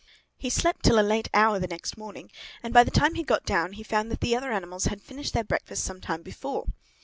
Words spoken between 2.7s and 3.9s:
by the time he got down he